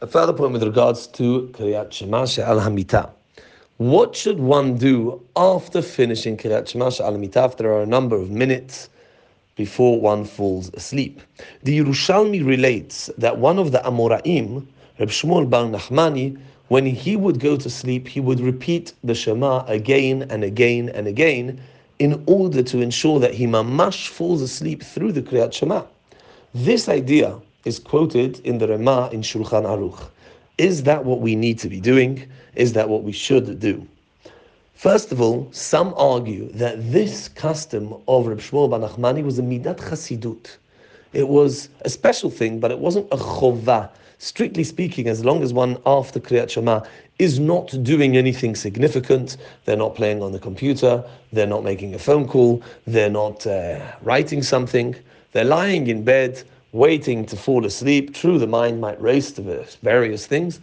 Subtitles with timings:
[0.00, 3.10] A further point with regards to Kriyat Shema She'al Hamita.
[3.78, 7.38] What should one do after finishing Kriyat Shema She'al Hamita?
[7.38, 8.90] After there are a number of minutes
[9.56, 11.20] before one falls asleep.
[11.64, 14.68] The Yerushalmi relates that one of the Amoraim,
[15.00, 16.38] Reb Shmuel Bar Nachmani,
[16.68, 21.08] when he would go to sleep, he would repeat the Shema again and again and
[21.08, 21.60] again
[21.98, 25.82] in order to ensure that he mamash falls asleep through the Kriyat Shema.
[26.54, 30.08] This idea is quoted in the Rema in Shulchan Aruch.
[30.58, 32.28] Is that what we need to be doing?
[32.54, 33.86] Is that what we should do?
[34.74, 39.78] First of all, some argue that this custom of Reb Shmuel Nachmani was a midat
[39.78, 40.56] chasidut.
[41.12, 43.90] It was a special thing, but it wasn't a chovah.
[44.18, 46.82] Strictly speaking, as long as one after Kriyat Shema
[47.18, 51.98] is not doing anything significant, they're not playing on the computer, they're not making a
[51.98, 54.94] phone call, they're not uh, writing something,
[55.32, 58.14] they're lying in bed waiting to fall asleep.
[58.14, 60.60] True, the mind might race to various things,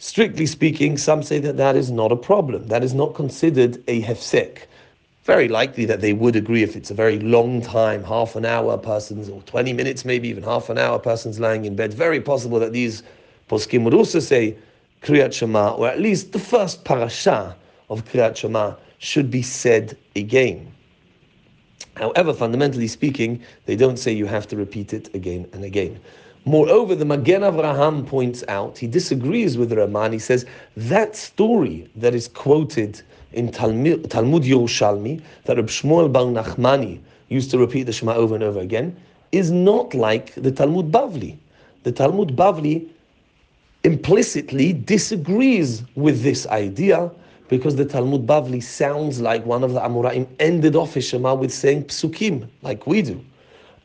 [0.00, 2.68] Strictly speaking, some say that that is not a problem.
[2.68, 4.58] That is not considered a hefsek.
[5.24, 8.78] Very likely that they would agree if it's a very long time, half an hour,
[8.78, 11.92] person's or 20 minutes, maybe even half an hour, person's lying in bed.
[11.92, 13.02] Very possible that these
[13.50, 14.56] poskim would also say
[15.02, 17.56] Kriyat Shema, or at least the first parasha
[17.90, 20.72] of Kriyat Shema should be said again.
[21.98, 25.98] However, fundamentally speaking, they don't say you have to repeat it again and again.
[26.44, 30.08] Moreover, the Magen Avraham points out, he disagrees with Rema.
[30.10, 36.26] He says that story that is quoted in Talmud, Talmud Yerushalmi, that Reb Shmuel Bar
[36.26, 38.96] Nachmani used to repeat the Shema over and over again,
[39.32, 41.36] is not like the Talmud Bavli.
[41.82, 42.88] The Talmud Bavli
[43.82, 47.10] implicitly disagrees with this idea
[47.48, 51.52] because the Talmud Bavli sounds like one of the Amoraim ended off his Shema with
[51.52, 53.24] saying psukim, like we do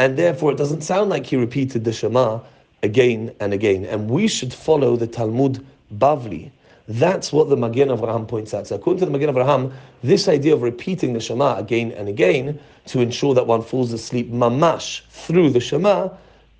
[0.00, 2.40] and therefore it doesn't sound like he repeated the Shema
[2.82, 3.84] again and again.
[3.84, 5.62] And we should follow the Talmud
[5.98, 6.50] Bavli.
[6.88, 8.66] That's what the Magen Avraham points out.
[8.66, 12.58] So according to the Magen Avraham, this idea of repeating the Shema again and again
[12.86, 16.08] to ensure that one falls asleep mamash through the Shema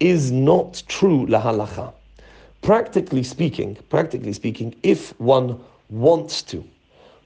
[0.00, 1.94] is not true lahalacha.
[2.60, 5.58] Practically speaking, practically speaking, if one
[5.88, 6.62] wants to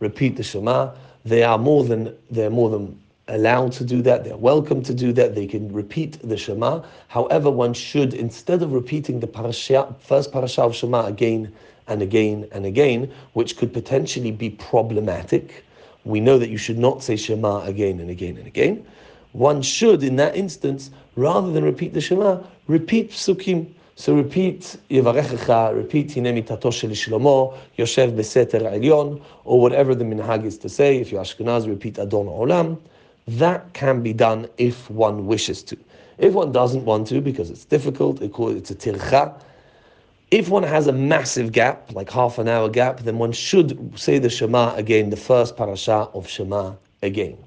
[0.00, 0.90] repeat the Shema,
[1.24, 5.12] they are more than they're more than allowed to do that, they're welcome to do
[5.12, 6.82] that, they can repeat the Shema.
[7.08, 11.52] However, one should, instead of repeating the parasha, first parasha of Shema again
[11.86, 15.64] and again and again, which could potentially be problematic,
[16.04, 18.86] we know that you should not say Shema again and again and again.
[19.32, 23.72] One should, in that instance, rather than repeat the Shema, repeat Psukim.
[23.96, 30.58] So repeat Yevarechecha, repeat Hinemi Tato Shlomo, Yoshev Beseter Elyon, or whatever the minhag is
[30.58, 30.98] to say.
[30.98, 32.80] If you're Ashkenaz, repeat Adon Olam.
[33.28, 35.76] That can be done if one wishes to.
[36.18, 39.40] If one doesn't want to, because it's difficult, it's a tircha.
[40.30, 44.18] If one has a massive gap, like half an hour gap, then one should say
[44.18, 47.38] the Shema again, the first parasha of Shema again.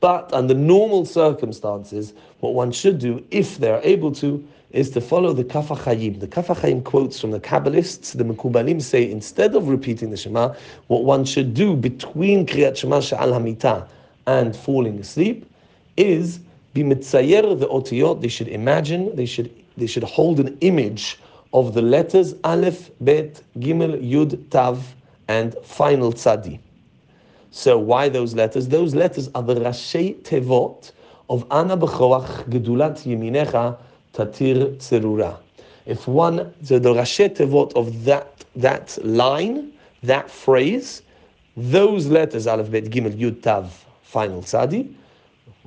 [0.00, 5.32] But under normal circumstances, what one should do, if they're able to, is to follow
[5.32, 6.20] the Kaf HaChaim.
[6.20, 10.54] The Kaf HaChaim quotes from the Kabbalists, the Mekubalim say, instead of repeating the Shema,
[10.86, 13.86] what one should do between Kriyat Shema She'al Hamitah
[14.26, 15.50] and falling asleep
[15.96, 16.40] is
[16.74, 18.20] bimitzayer the otiyot.
[18.20, 21.18] They should imagine, they should they should hold an image
[21.52, 24.94] of the letters Aleph, Bet, Gimel, Yud, Tav,
[25.28, 26.60] and final Tzadi.
[27.50, 28.68] So why those letters?
[28.68, 30.92] Those letters are the Rashi Tevot
[31.28, 33.76] of Ana B'choach Gedulat Yeminecha
[34.14, 35.36] Tatir Tzerura.
[35.86, 39.72] If one, the, the Rashi Tevot of that, that line,
[40.02, 41.02] that phrase,
[41.56, 44.92] those letters, Aleph, Bet, Gimel, Yud, Tav, final tzadi.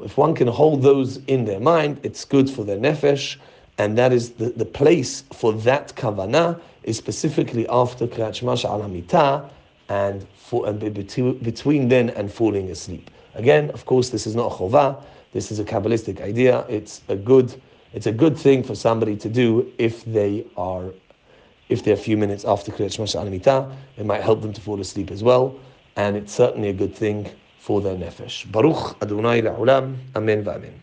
[0.02, 3.38] If one can hold those in their mind, it's good for their nefesh,
[3.78, 8.82] and that is the, the place for that kavana is specifically after Kriyat Shema al
[8.82, 9.50] Hamita
[9.90, 13.10] and, for, and between then and falling asleep.
[13.36, 15.02] Again, of course, this is not a chovah.
[15.32, 16.66] This is a kabbalistic idea.
[16.70, 17.60] It's a good,
[17.94, 20.86] it's a good thing for somebody to do if they are,
[21.70, 23.76] if they're a few minutes after Kriyat Shema al Hamita.
[23.98, 25.56] It might help them to fall asleep as well,
[25.96, 27.30] and it's certainly a good thing
[27.60, 28.52] for their nefesh.
[28.52, 29.98] Baruch Adonai La'olam.
[30.16, 30.83] Amen v'amen.